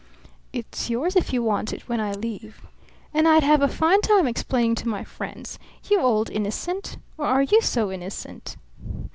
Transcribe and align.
"It's 0.51 0.89
yours 0.89 1.15
if 1.15 1.31
you 1.31 1.43
want 1.43 1.71
it 1.71 1.87
when 1.87 1.99
I 2.01 2.11
leave." 2.13 2.65
"And 3.13 3.27
I'd 3.27 3.43
have 3.43 3.61
a 3.61 3.67
fine 3.67 4.01
time 4.01 4.25
explaining 4.25 4.73
to 4.77 4.87
my 4.89 5.03
friends! 5.03 5.59
You 5.91 5.99
old 6.01 6.31
innocent!... 6.31 6.97
Or 7.19 7.27
are 7.27 7.43
you 7.43 7.61
so 7.61 7.91
innocent?" 7.91 8.57